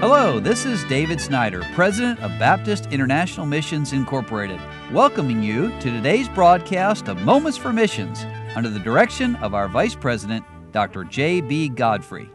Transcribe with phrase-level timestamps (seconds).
[0.00, 4.58] Hello, this is David Snyder, President of Baptist International Missions Incorporated,
[4.92, 8.24] welcoming you to today's broadcast of Moments for Missions
[8.56, 10.42] under the direction of our Vice President,
[10.72, 11.04] Dr.
[11.04, 11.68] J.B.
[11.68, 12.30] Godfrey.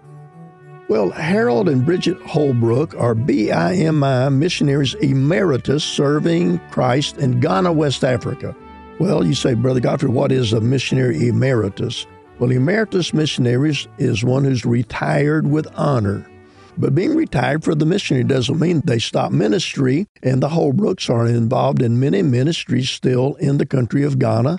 [0.90, 8.56] Well, Harold and Bridget Holbrook are BIMI missionaries emeritus serving Christ in Ghana, West Africa.
[9.00, 12.06] Well, you say, Brother Godfrey, what is a missionary emeritus?
[12.38, 16.30] Well, emeritus missionaries is one who's retired with honor.
[16.78, 21.26] But being retired for the missionary doesn't mean they stop ministry, and the Holbrooks are
[21.26, 24.58] involved in many ministries still in the country of Ghana.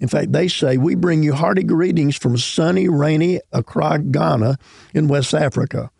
[0.00, 4.58] In fact, they say, We bring you hearty greetings from sunny, rainy Accra, Ghana,
[4.94, 5.90] in West Africa.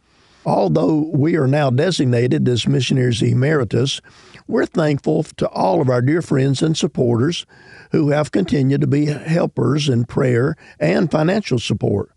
[0.44, 4.00] Although we are now designated as missionaries emeritus,
[4.48, 7.46] we're thankful to all of our dear friends and supporters
[7.92, 12.11] who have continued to be helpers in prayer and financial support.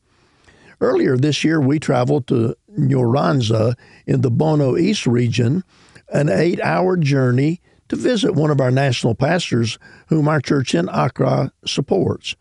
[0.81, 3.75] Earlier this year, we traveled to Nyanza
[4.05, 5.63] in the Bono East region,
[6.09, 10.89] an eight hour journey to visit one of our national pastors whom our church in
[10.89, 12.35] Accra supports.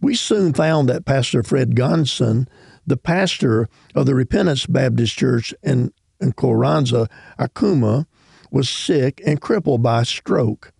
[0.00, 2.46] We soon found that Pastor Fred Gonson,
[2.86, 8.06] the pastor of the Repentance Baptist Church in, in Koranza, Akuma,
[8.50, 10.72] was sick and crippled by stroke.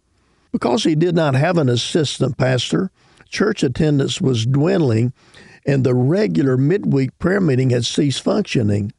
[0.53, 2.91] Because he did not have an assistant pastor,
[3.29, 5.13] church attendance was dwindling
[5.65, 8.93] and the regular midweek prayer meeting had ceased functioning.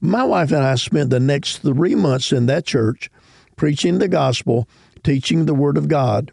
[0.00, 3.10] My wife and I spent the next three months in that church
[3.56, 4.68] preaching the gospel,
[5.02, 6.32] teaching the Word of God.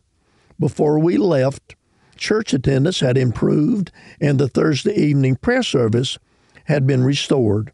[0.59, 1.75] Before we left,
[2.17, 6.17] church attendance had improved and the Thursday evening prayer service
[6.65, 7.71] had been restored.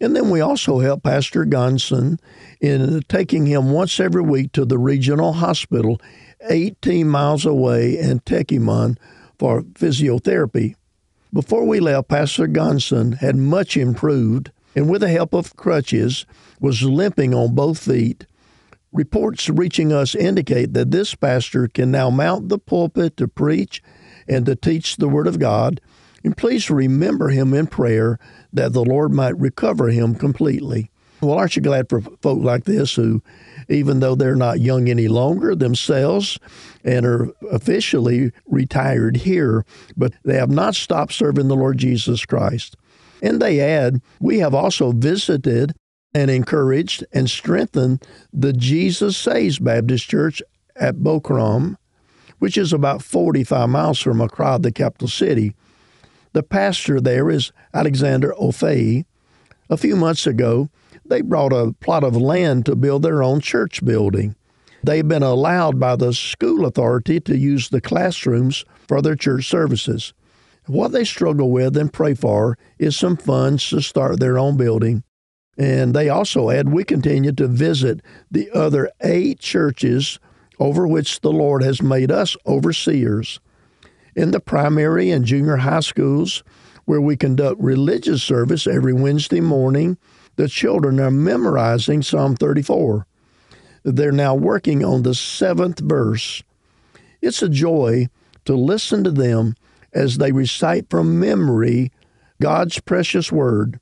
[0.00, 2.18] And then we also helped Pastor Gonson
[2.60, 6.00] in taking him once every week to the regional hospital
[6.48, 8.96] 18 miles away in Techiman
[9.38, 10.74] for physiotherapy.
[11.32, 16.26] Before we left, Pastor Gonson had much improved and, with the help of crutches,
[16.58, 18.26] was limping on both feet.
[18.92, 23.80] Reports reaching us indicate that this pastor can now mount the pulpit to preach
[24.26, 25.80] and to teach the Word of God.
[26.24, 28.18] And please remember him in prayer
[28.52, 30.90] that the Lord might recover him completely.
[31.20, 33.22] Well, aren't you glad for folk like this who,
[33.68, 36.38] even though they're not young any longer themselves
[36.82, 39.66] and are officially retired here,
[39.96, 42.76] but they have not stopped serving the Lord Jesus Christ?
[43.22, 45.74] And they add, we have also visited
[46.14, 48.02] and encouraged and strengthened
[48.32, 50.42] the Jesus Saves Baptist Church
[50.76, 51.76] at Bokrom,
[52.38, 55.54] which is about 45 miles from Accra, the capital city.
[56.32, 59.04] The pastor there is Alexander Ofei.
[59.68, 60.68] A few months ago,
[61.10, 64.34] they brought a plot of land to build their own church building.
[64.82, 70.14] They've been allowed by the school authority to use the classrooms for their church services.
[70.66, 75.02] What they struggle with and pray for is some funds to start their own building.
[75.58, 78.00] And they also add, we continue to visit
[78.30, 80.18] the other eight churches
[80.58, 83.40] over which the Lord has made us overseers.
[84.14, 86.42] In the primary and junior high schools,
[86.84, 89.98] where we conduct religious service every Wednesday morning
[90.36, 93.06] the children are memorizing Psalm 34.
[93.82, 96.42] They're now working on the seventh verse.
[97.20, 98.08] It's a joy
[98.44, 99.54] to listen to them
[99.92, 101.90] as they recite from memory
[102.40, 103.80] God's precious word.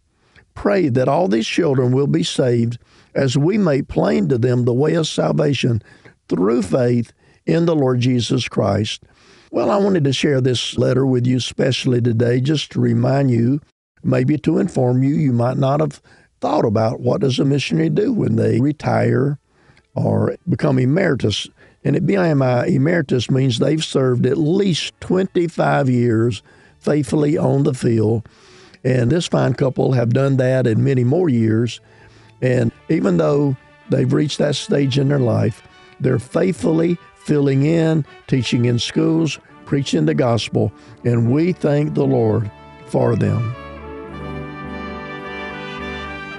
[0.54, 2.78] Pray that all these children will be saved
[3.14, 5.82] as we make plain to them the way of salvation
[6.28, 7.12] through faith
[7.46, 9.02] in the Lord Jesus Christ.
[9.50, 13.60] Well, I wanted to share this letter with you, especially today, just to remind you,
[14.02, 16.02] maybe to inform you, you might not have
[16.40, 19.38] thought about what does a missionary do when they retire
[19.94, 21.48] or become emeritus.
[21.84, 26.42] And at BIMI, emeritus means they've served at least 25 years
[26.78, 28.28] faithfully on the field.
[28.84, 31.80] And this fine couple have done that in many more years.
[32.40, 33.56] And even though
[33.90, 35.62] they've reached that stage in their life,
[36.00, 40.72] they're faithfully filling in, teaching in schools, preaching the gospel.
[41.04, 42.50] And we thank the Lord
[42.86, 43.54] for them.